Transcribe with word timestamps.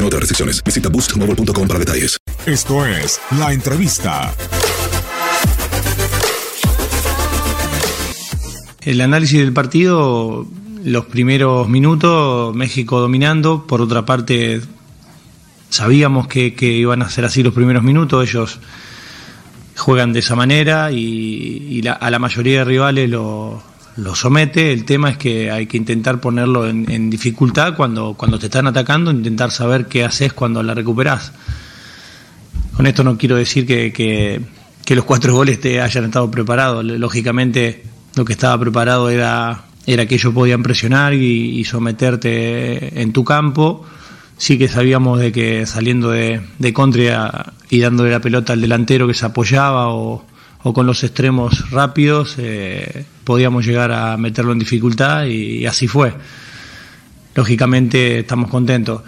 Aplican 0.00 0.06
otras 0.06 0.20
restricciones. 0.20 0.62
Visita 0.64 0.88
boostmobile.com 0.88 1.68
para 1.68 1.78
detalles. 1.80 2.16
Esto 2.46 2.86
es 2.86 3.20
La 3.38 3.52
Entrevista. 3.52 4.32
El 8.80 9.00
análisis 9.02 9.38
del 9.40 9.52
partido, 9.52 10.46
los 10.84 11.04
primeros 11.06 11.68
minutos, 11.68 12.54
México 12.56 12.98
dominando, 13.00 13.66
por 13.66 13.82
otra 13.82 14.06
parte 14.06 14.62
sabíamos 15.68 16.26
que, 16.28 16.54
que 16.54 16.66
iban 16.72 17.02
a 17.02 17.10
ser 17.10 17.26
así 17.26 17.42
los 17.42 17.52
primeros 17.52 17.82
minutos, 17.82 18.26
ellos 18.28 18.58
juegan 19.76 20.12
de 20.14 20.20
esa 20.20 20.34
manera 20.34 20.90
y, 20.92 20.96
y 20.98 21.82
la- 21.82 21.92
a 21.92 22.10
la 22.10 22.18
mayoría 22.18 22.60
de 22.60 22.64
rivales 22.64 23.10
lo, 23.10 23.62
lo 24.00 24.14
somete. 24.14 24.72
El 24.72 24.84
tema 24.84 25.10
es 25.10 25.16
que 25.18 25.50
hay 25.50 25.66
que 25.66 25.76
intentar 25.76 26.20
ponerlo 26.20 26.68
en, 26.68 27.10
dificultad 27.10 27.76
cuando, 27.76 28.14
cuando 28.14 28.38
te 28.38 28.46
están 28.46 28.66
atacando, 28.66 29.10
intentar 29.10 29.50
saber 29.50 29.86
qué 29.86 30.04
haces 30.04 30.32
cuando 30.32 30.62
la 30.62 30.74
recuperás. 30.74 31.32
Con 32.76 32.86
esto 32.86 33.04
no 33.04 33.16
quiero 33.18 33.36
decir 33.36 33.66
que, 33.66 33.92
que- 33.92 34.40
los 34.94 35.04
cuatro 35.04 35.32
goles 35.32 35.60
te 35.60 35.80
hayan 35.80 36.06
estado 36.06 36.28
preparados. 36.32 36.84
Lógicamente 36.84 37.84
lo 38.16 38.24
que 38.24 38.32
estaba 38.32 38.58
preparado 38.58 39.08
era, 39.08 39.66
era 39.86 40.04
que 40.06 40.16
ellos 40.16 40.34
podían 40.34 40.64
presionar 40.64 41.14
y, 41.14 41.60
y 41.60 41.64
someterte 41.64 43.00
en 43.00 43.12
tu 43.12 43.22
campo. 43.22 43.86
Sí 44.36 44.58
que 44.58 44.66
sabíamos 44.66 45.20
de 45.20 45.30
que 45.30 45.64
saliendo 45.66 46.10
de, 46.10 46.40
de 46.58 46.72
contra 46.72 47.52
y 47.68 47.78
dándole 47.78 48.10
la 48.10 48.18
pelota 48.20 48.52
al 48.54 48.60
delantero 48.60 49.06
que 49.06 49.14
se 49.14 49.26
apoyaba 49.26 49.90
o, 49.94 50.24
o 50.62 50.72
con 50.72 50.86
los 50.86 51.02
extremos 51.04 51.70
rápidos, 51.70 52.36
eh, 52.38 53.04
podíamos 53.24 53.64
llegar 53.64 53.92
a 53.92 54.16
meterlo 54.16 54.52
en 54.52 54.58
dificultad 54.58 55.24
y, 55.24 55.66
así 55.66 55.88
fue. 55.88 56.12
Lógicamente 57.34 58.20
estamos 58.20 58.50
contentos. 58.50 59.02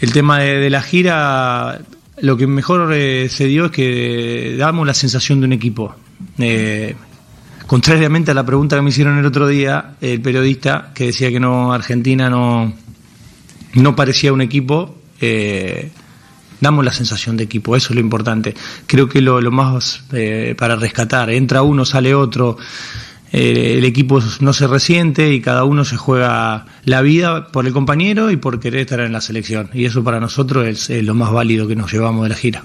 El 0.00 0.12
tema 0.12 0.38
de, 0.40 0.58
de 0.58 0.70
la 0.70 0.82
gira, 0.82 1.80
lo 2.20 2.36
que 2.36 2.46
mejor 2.46 2.92
eh, 2.92 3.28
se 3.28 3.46
dio 3.46 3.66
es 3.66 3.70
que 3.70 4.56
damos 4.58 4.86
la 4.86 4.94
sensación 4.94 5.40
de 5.40 5.46
un 5.46 5.52
equipo. 5.52 5.94
Eh, 6.38 6.94
contrariamente 7.66 8.30
a 8.30 8.34
la 8.34 8.44
pregunta 8.44 8.76
que 8.76 8.82
me 8.82 8.90
hicieron 8.90 9.18
el 9.18 9.26
otro 9.26 9.46
día, 9.46 9.96
el 10.00 10.20
periodista 10.20 10.90
que 10.94 11.06
decía 11.06 11.30
que 11.30 11.40
no 11.40 11.72
Argentina 11.72 12.28
no, 12.28 12.72
no 13.74 13.96
parecía 13.96 14.32
un 14.32 14.40
equipo, 14.40 14.96
eh, 15.20 15.90
damos 16.60 16.84
la 16.84 16.92
sensación 16.92 17.36
de 17.36 17.44
equipo, 17.44 17.76
eso 17.76 17.88
es 17.90 17.94
lo 17.94 18.00
importante. 18.00 18.54
Creo 18.86 19.08
que 19.08 19.20
lo, 19.20 19.40
lo 19.40 19.50
más 19.50 20.04
eh, 20.12 20.54
para 20.58 20.76
rescatar, 20.76 21.30
entra 21.30 21.62
uno, 21.62 21.84
sale 21.84 22.14
otro, 22.14 22.56
eh, 23.32 23.74
el 23.78 23.84
equipo 23.84 24.20
no 24.40 24.52
se 24.52 24.66
resiente 24.66 25.32
y 25.32 25.40
cada 25.40 25.64
uno 25.64 25.84
se 25.84 25.96
juega 25.96 26.66
la 26.84 27.00
vida 27.00 27.48
por 27.48 27.66
el 27.66 27.72
compañero 27.72 28.30
y 28.30 28.36
por 28.36 28.58
querer 28.58 28.80
estar 28.82 29.00
en 29.00 29.12
la 29.12 29.20
selección. 29.20 29.70
Y 29.72 29.84
eso 29.84 30.02
para 30.02 30.20
nosotros 30.20 30.66
es, 30.66 31.04
lo 31.04 31.14
más 31.14 31.32
válido 31.32 31.68
que 31.68 31.76
nos 31.76 31.92
llevamos 31.92 32.24
de 32.24 32.28
la 32.28 32.34
gira. 32.34 32.64